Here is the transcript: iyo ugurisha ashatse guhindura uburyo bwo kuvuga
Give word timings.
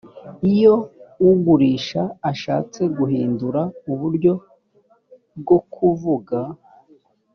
iyo 0.51 0.73
ugurisha 1.29 2.01
ashatse 2.31 2.81
guhindura 2.97 3.61
uburyo 3.91 4.33
bwo 5.39 5.57
kuvuga 5.73 6.37